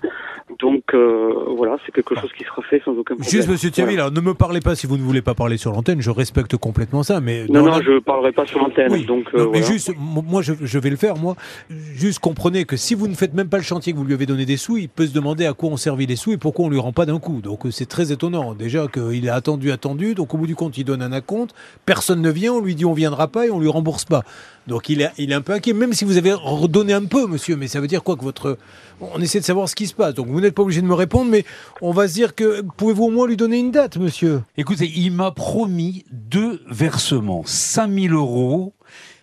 Donc 0.60 0.84
euh, 0.94 1.34
voilà, 1.56 1.78
c'est 1.86 1.92
quelque 1.92 2.16
chose 2.16 2.32
qui 2.38 2.44
sera 2.44 2.62
fait 2.64 2.82
sans 2.84 2.92
aucun 2.92 3.16
problème. 3.16 3.30
Juste, 3.30 3.50
monsieur 3.50 3.70
Voilà. 3.76 3.92
alors, 3.94 4.12
ne 4.12 4.22
me 4.22 4.34
parlez 4.34 4.60
pas 4.62 4.76
si 4.76 4.88
vous 4.88 4.98
ne 4.98 5.04
voulez 5.04 5.22
pas 5.22 5.34
parler 5.36 5.58
sur 5.58 5.72
l'antenne, 5.72 6.02
je 6.02 6.10
respecte 6.10 6.56
complètement 6.58 7.04
ça, 7.04 7.20
mais... 7.22 7.46
Non, 7.50 7.62
non, 7.64 7.78
la- 7.78 7.82
je 7.82 8.00
parlerai 8.00 8.32
pas 8.32 8.46
sur 8.46 8.60
l'antenne. 8.60 8.92
Oui, 8.92 9.06
Donc 9.06 9.26
non, 9.34 9.52
mais 9.52 9.60
voilà. 9.60 9.66
juste, 9.66 9.90
m- 9.90 9.96
moi 10.26 10.42
je, 10.42 10.54
je 10.62 10.80
vais 10.80 10.90
le 10.90 10.96
faire, 10.96 11.16
moi. 11.18 11.36
Juste 11.70 12.20
comprenez 12.20 12.66
que 12.66 12.78
si 12.78 12.96
vous 12.96 13.08
ne 13.08 13.14
faites 13.16 13.34
même 13.34 13.50
pas 13.50 13.58
le 13.58 13.64
chantier 13.64 13.94
que 13.94 13.98
vous 13.98 14.06
lui 14.06 14.14
avez 14.14 14.26
donné 14.26 14.46
des 14.46 14.58
sous, 14.58 14.78
il 14.78 14.90
peut 14.90 15.06
se 15.06 15.14
demander 15.14 15.46
à 15.46 15.54
quoi 15.54 15.70
on 15.70 15.78
servit 15.78 16.06
les 16.06 16.16
sous 16.16 16.32
et 16.32 16.38
pourquoi 16.38 16.66
on 16.66 16.70
lui 16.70 16.80
rend 16.80 16.94
pas 16.94 17.06
d'un 17.06 17.20
coup. 17.20 17.42
Donc 17.42 17.62
c'est 17.72 17.88
très 17.88 18.12
étonnant. 18.12 18.54
Déjà 18.56 18.88
qu'il 18.88 19.30
a 19.30 19.36
attendu, 19.36 19.72
attendu, 19.72 20.16
donc 20.16 20.34
au 20.34 20.38
bout 20.38 20.48
du 20.48 20.56
compte, 20.56 20.78
il 20.78 20.84
donne 20.86 21.02
un 21.02 21.12
acompte, 21.12 21.54
personne 21.86 22.22
ne 22.22 22.30
vient, 22.30 22.54
on 22.54 22.62
lui 22.62 22.76
dit 22.76 22.86
on 22.86 22.94
viendra 23.08 23.28
pas 23.28 23.48
et 23.48 23.50
on 23.50 23.60
lui 23.60 23.70
rembourse 23.70 24.06
pas. 24.06 24.24
Donc 24.68 24.90
il 24.90 25.02
est, 25.02 25.12
il 25.18 25.32
est 25.32 25.36
un 25.36 25.42
peu 25.42 25.54
inquiet, 25.54 25.74
même 25.74 25.94
si 25.94 26.06
vous 26.06 26.18
avez 26.18 26.34
redonné 26.34 26.94
un 26.94 27.06
peu, 27.06 27.26
monsieur, 27.28 27.56
mais 27.56 27.68
ça 27.68 27.80
veut 27.80 27.88
dire 27.88 28.04
quoi 28.04 28.16
que 28.16 28.24
votre... 28.24 28.58
On 29.00 29.22
essaie 29.22 29.40
de 29.40 29.46
savoir 29.46 29.70
ce 29.70 29.76
qui 29.76 29.88
se 29.88 29.94
passe. 29.94 30.14
Donc 30.14 30.28
vous 30.28 30.42
n'êtes 30.42 30.56
pas 30.56 30.64
obligé 30.64 30.82
de 30.82 30.88
me 30.88 30.94
répondre, 30.94 31.30
mais 31.32 31.46
on 31.82 31.92
va 31.92 32.08
se 32.08 32.14
dire 32.14 32.36
que... 32.36 32.62
Pouvez-vous 32.78 33.06
au 33.06 33.10
moins 33.12 33.28
lui 33.28 33.38
donner 33.38 33.60
une 33.60 33.72
date, 33.72 33.98
monsieur? 33.98 34.42
Écoutez, 34.58 34.92
il 34.96 35.12
m'a 35.12 35.32
promis 35.32 36.06
deux 36.12 36.62
versements, 36.70 37.44
5000 37.46 38.12
euros, 38.14 38.74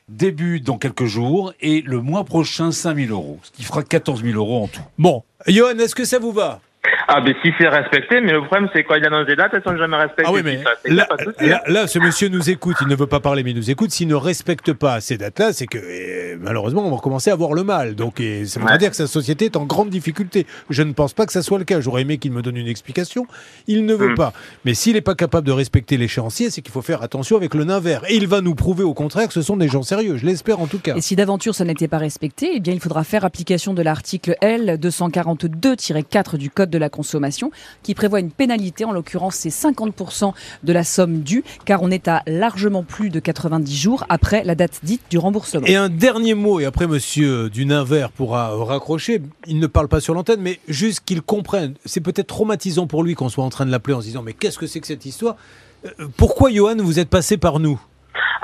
début 0.08 0.60
dans 0.60 0.78
quelques 0.78 1.06
jours, 1.06 1.52
et 1.60 1.82
le 1.82 2.00
mois 2.00 2.24
prochain 2.24 2.72
5000 2.72 3.10
euros, 3.10 3.38
ce 3.42 3.50
qui 3.50 3.64
fera 3.64 3.82
14 3.82 4.22
000 4.22 4.36
euros 4.36 4.64
en 4.64 4.68
tout. 4.68 4.82
Bon, 4.98 5.22
Johan, 5.46 5.78
est-ce 5.78 5.94
que 5.94 6.04
ça 6.04 6.18
vous 6.18 6.32
va? 6.32 6.60
Ah, 7.08 7.20
ben 7.20 7.34
si 7.42 7.50
c'est 7.58 7.68
respecté, 7.68 8.20
mais 8.20 8.32
le 8.32 8.42
problème, 8.44 8.68
c'est 8.72 8.82
quand 8.84 8.94
il 8.94 9.04
annonce 9.06 9.26
des 9.26 9.36
dates, 9.36 9.52
elles 9.54 9.62
sont 9.62 9.76
jamais 9.76 9.96
respectées. 9.96 10.24
Ah 10.26 10.32
oui, 10.32 10.40
mais 10.44 10.62
ça, 10.62 10.70
là, 10.86 11.04
pas 11.06 11.16
de 11.16 11.24
souci. 11.32 11.46
là, 11.48 11.62
là, 11.66 11.86
ce 11.86 11.98
monsieur 11.98 12.28
nous 12.28 12.48
écoute, 12.50 12.76
il 12.80 12.88
ne 12.88 12.94
veut 12.96 13.06
pas 13.06 13.20
parler, 13.20 13.42
mais 13.42 13.50
il 13.50 13.56
nous 13.56 13.70
écoute. 13.70 13.90
S'il 13.90 14.08
ne 14.08 14.14
respecte 14.14 14.72
pas 14.72 15.00
ces 15.00 15.16
dates-là, 15.18 15.52
c'est 15.52 15.66
que 15.66 15.78
eh, 15.78 16.36
malheureusement, 16.40 16.86
on 16.86 16.90
va 16.90 16.98
commencer 17.00 17.30
à 17.30 17.34
avoir 17.34 17.52
le 17.54 17.62
mal. 17.64 17.94
Donc, 17.94 18.20
et 18.20 18.46
ça 18.46 18.58
voudrait 18.60 18.74
Ouais. 18.74 18.78
dire 18.78 18.90
que 18.90 18.96
sa 18.96 19.06
société 19.06 19.44
est 19.46 19.56
en 19.56 19.64
grande 19.64 19.90
difficulté. 19.90 20.46
Je 20.70 20.82
ne 20.82 20.92
pense 20.92 21.12
pas 21.12 21.26
que 21.26 21.32
ça 21.32 21.42
soit 21.42 21.58
le 21.58 21.64
cas. 21.64 21.80
J'aurais 21.80 22.02
aimé 22.02 22.18
qu'il 22.18 22.32
me 22.32 22.42
donne 22.42 22.56
une 22.56 22.66
explication. 22.68 23.26
Il 23.66 23.84
ne 23.86 23.94
veut 23.94 24.10
Hmm. 24.12 24.16
pas. 24.16 24.32
Mais 24.64 24.74
s'il 24.74 24.94
n'est 24.94 25.00
pas 25.00 25.14
capable 25.14 25.46
de 25.46 25.52
respecter 25.52 25.96
l'échéancier, 25.96 26.50
c'est 26.50 26.62
qu'il 26.62 26.72
faut 26.72 26.82
faire 26.82 27.02
attention 27.02 27.36
avec 27.36 27.54
le 27.54 27.64
nain 27.64 27.80
vert. 27.80 28.02
Et 28.08 28.16
il 28.16 28.26
va 28.26 28.40
nous 28.40 28.54
prouver 28.54 28.82
au 28.84 28.94
contraire 28.94 29.26
que 29.28 29.34
ce 29.34 29.42
sont 29.42 29.56
des 29.56 29.68
gens 29.68 29.82
sérieux. 29.82 30.16
Je 30.16 30.26
l'espère 30.26 30.60
en 30.60 30.66
tout 30.66 30.78
cas. 30.78 30.94
Et 30.96 31.00
si 31.00 31.16
d'aventure 31.16 31.54
ça 31.54 31.64
n'était 31.64 31.88
pas 31.88 31.98
respecté, 31.98 32.50
eh 32.54 32.60
bien 32.60 32.72
il 32.72 32.80
faudra 32.80 33.04
faire 33.04 33.24
application 33.24 33.74
de 33.74 33.82
l'article 33.82 34.36
L 34.40 34.78
242-4 34.80 36.36
du 36.38 36.50
Code 36.50 36.70
de 36.70 36.78
la 36.78 36.88
consommation 36.94 37.50
qui 37.82 37.94
prévoit 37.94 38.20
une 38.20 38.30
pénalité, 38.30 38.84
en 38.84 38.92
l'occurrence 38.92 39.36
c'est 39.36 39.50
50% 39.50 40.32
de 40.62 40.72
la 40.72 40.84
somme 40.84 41.20
due, 41.20 41.44
car 41.64 41.82
on 41.82 41.90
est 41.90 42.08
à 42.08 42.22
largement 42.26 42.82
plus 42.82 43.10
de 43.10 43.20
90 43.20 43.76
jours 43.76 44.04
après 44.08 44.44
la 44.44 44.54
date 44.54 44.80
dite 44.82 45.02
du 45.10 45.18
remboursement. 45.18 45.66
Et 45.66 45.76
un 45.76 45.88
dernier 45.88 46.34
mot, 46.34 46.60
et 46.60 46.64
après 46.64 46.86
monsieur 46.86 47.50
du 47.50 47.66
nain 47.66 47.84
vert 47.84 48.10
pourra 48.10 48.54
raccrocher. 48.64 49.20
Il 49.46 49.58
ne 49.58 49.66
parle 49.66 49.88
pas 49.88 50.00
sur 50.00 50.14
l'antenne, 50.14 50.40
mais 50.40 50.60
juste 50.68 51.02
qu'il 51.04 51.22
comprenne. 51.22 51.74
C'est 51.84 52.00
peut-être 52.00 52.28
traumatisant 52.28 52.86
pour 52.86 53.02
lui 53.02 53.14
qu'on 53.14 53.28
soit 53.28 53.44
en 53.44 53.50
train 53.50 53.66
de 53.66 53.70
l'appeler 53.70 53.94
en 53.94 54.00
se 54.00 54.06
disant 54.06 54.22
Mais 54.22 54.32
qu'est-ce 54.32 54.58
que 54.58 54.66
c'est 54.66 54.80
que 54.80 54.86
cette 54.86 55.06
histoire? 55.06 55.36
Euh, 55.84 56.06
Pourquoi, 56.16 56.50
Johan, 56.50 56.76
vous 56.78 56.98
êtes 56.98 57.10
passé 57.10 57.36
par 57.36 57.58
nous? 57.58 57.80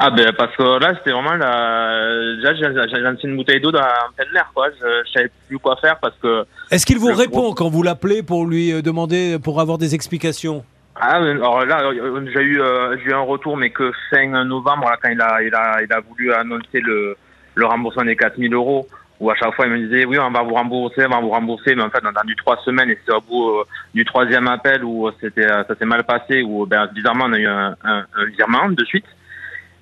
Ah 0.03 0.09
ben 0.11 0.33
parce 0.33 0.57
que 0.57 0.79
là 0.81 0.95
c'était 0.97 1.11
vraiment 1.11 1.35
la... 1.35 2.37
déjà 2.37 2.55
j'ai 2.55 3.01
lancé 3.01 3.21
une 3.29 3.37
bouteille 3.37 3.61
d'eau 3.61 3.71
dans 3.71 3.81
en 3.81 4.13
plein 4.17 4.25
air 4.35 4.51
quoi. 4.55 4.69
Je, 4.71 4.87
je 5.07 5.13
savais 5.13 5.31
plus 5.47 5.59
quoi 5.59 5.77
faire 5.77 5.99
parce 5.99 6.15
que 6.23 6.45
Est-ce 6.71 6.87
qu'il 6.87 6.99
vous 6.99 7.13
répond 7.13 7.41
gros- 7.41 7.55
quand 7.55 7.69
vous 7.69 7.83
l'appelez 7.83 8.23
pour 8.23 8.47
lui 8.47 8.73
euh, 8.73 8.81
demander, 8.81 9.39
pour 9.43 9.61
avoir 9.61 9.77
des 9.77 9.95
explications? 9.95 10.65
Ah 10.97 11.17
alors 11.17 11.67
là 11.67 11.83
euh, 11.85 12.27
j'ai 12.33 12.41
eu 12.43 12.61
euh, 12.63 12.97
j'ai 12.99 13.11
eu 13.11 13.13
un 13.13 13.21
retour 13.21 13.57
mais 13.59 13.69
que 13.71 13.93
fin 14.11 14.27
novembre 14.45 14.85
là, 14.89 14.97
quand 15.03 15.11
il 15.11 15.21
a 15.21 15.43
il 15.43 15.55
a 15.55 15.83
il 15.83 15.93
a 15.93 16.01
voulu 16.01 16.33
annoncer 16.33 16.81
le 16.81 17.15
le 17.55 17.67
remboursement 17.67 18.05
des 18.05 18.17
4000 18.17 18.55
euros 18.55 18.87
où 19.19 19.31
à 19.31 19.35
chaque 19.35 19.55
fois 19.55 19.67
il 19.67 19.73
me 19.73 19.79
disait 19.87 20.07
oui 20.07 20.19
on 20.19 20.31
va 20.31 20.43
vous 20.43 20.55
rembourser 20.55 21.05
on 21.07 21.11
va 21.11 21.21
vous 21.21 21.31
rembourser 21.31 21.75
mais 21.75 21.83
en 21.83 21.91
fait 21.91 22.01
on 22.03 22.07
a 22.07 22.11
attendu 22.11 22.35
trois 22.37 22.57
semaines 22.65 22.89
et 22.91 22.99
c'est 23.07 23.13
au 23.15 23.21
bout 23.21 23.51
euh, 23.51 23.65
du 23.95 24.05
troisième 24.07 24.49
appel 24.49 24.83
où 24.85 25.11
c'était 25.21 25.47
ça 25.47 25.75
s'est 25.79 25.85
mal 25.85 26.05
passé 26.05 26.43
où 26.43 26.65
ben 26.65 26.87
bizarrement 26.95 27.27
on 27.29 27.33
a 27.35 27.39
eu 27.39 27.47
un, 27.47 27.75
un, 27.85 27.99
un 28.17 28.25
virement 28.37 28.69
de 28.71 28.85
suite 28.85 29.05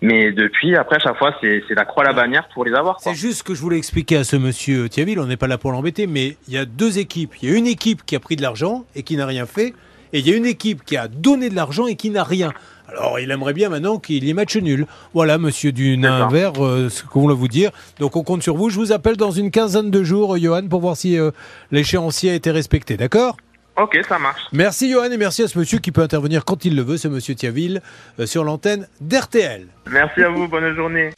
mais 0.03 0.33
depuis 0.33 0.77
après 0.77 0.97
à 0.97 0.99
chaque 1.01 1.19
fois 1.19 1.35
c'est 1.41 1.63
la 1.71 1.85
croix 1.85 2.05
à 2.05 2.09
la 2.09 2.13
bannière 2.13 2.49
pour 2.55 2.65
les 2.65 2.73
avoir. 2.73 3.01
C'est 3.01 3.15
juste 3.15 3.39
ce 3.39 3.43
que 3.43 3.55
je 3.55 3.61
voulais 3.61 3.79
expliquer 3.79 4.17
à 4.17 4.25
ce 4.25 4.37
monsieur 4.37 4.89
Thiaville. 4.89 5.21
On 5.21 5.27
n'est 5.27 5.37
pas 5.37 5.47
là 5.47 5.59
pour 5.59 5.73
l'embêter, 5.73 6.07
mais 6.07 6.37
il 6.49 6.55
y 6.55 6.59
a 6.59 6.65
deux 6.65 6.99
équipes. 6.99 7.35
Il 7.43 7.51
y 7.51 7.55
a 7.55 7.57
une 7.57 7.67
équipe 7.67 8.05
qui 8.05 8.17
a 8.17 8.21
pris 8.21 8.37
de 8.37 8.43
l'argent 8.43 8.85
et 8.95 9.03
qui 9.03 9.17
n'a 9.17 9.27
rien 9.27 9.47
fait, 9.47 9.75
et 10.13 10.21
il 10.21 10.29
y 10.29 10.33
a 10.33 10.37
une 10.37 10.47
équipe 10.47 10.85
qui 10.85 10.97
a 10.97 11.09
donné 11.09 11.51
de 11.51 11.55
l'argent 11.55 11.87
et 11.87 11.97
qui 11.97 12.11
n'a 12.11 12.25
rien. 12.25 12.53
Alors, 12.89 13.21
il 13.21 13.31
aimerait 13.31 13.53
bien 13.53 13.69
maintenant 13.69 13.99
qu'il 13.99 14.25
y 14.25 14.31
ait 14.31 14.35
match 14.35 14.57
nul. 14.57 14.87
Voilà, 15.13 15.37
monsieur 15.37 15.73
du 15.73 15.99
nain 15.99 16.27
vert, 16.29 16.53
euh, 16.65 16.89
ce 16.89 17.05
qu'on 17.05 17.21
voulait 17.21 17.35
vous 17.35 17.49
dire. 17.49 17.71
Donc, 17.99 18.17
on 18.17 18.23
compte 18.23 18.43
sur 18.43 18.57
vous. 18.57 18.71
Je 18.71 18.77
vous 18.77 18.93
appelle 18.93 19.19
dans 19.19 19.31
une 19.31 19.51
quinzaine 19.51 19.91
de 19.91 20.03
jours, 20.03 20.37
euh, 20.37 20.39
Johan, 20.39 20.67
pour 20.69 20.81
voir 20.81 20.97
si 20.97 21.19
euh, 21.19 21.31
l'échéancier 21.71 22.31
a 22.31 22.35
été 22.35 22.51
respecté. 22.51 22.97
D'accord? 22.97 23.37
Ok 23.79 23.99
ça 24.09 24.19
marche. 24.19 24.43
Merci, 24.53 24.91
Johan, 24.91 25.11
et 25.11 25.17
merci 25.17 25.43
à 25.43 25.49
ce 25.49 25.59
monsieur 25.59 25.79
qui 25.79 25.93
peut 25.93 26.03
intervenir 26.03 26.45
quand 26.45 26.65
il 26.65 26.75
le 26.75 26.83
veut, 26.83 26.97
ce 26.97 27.09
monsieur 27.09 27.35
Thiaville, 27.35 27.81
euh, 28.19 28.27
sur 28.27 28.45
l'antenne 28.45 28.89
d'RTL. 29.01 29.67
Merci 29.91 30.23
à 30.23 30.29
vous 30.29 30.49
bonne 30.49 30.75
journée. 30.75 31.11